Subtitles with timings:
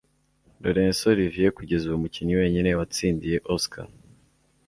[0.61, 3.87] Laurence Olivier kugeza ubu umukinnyi wenyine watsindiye Oscar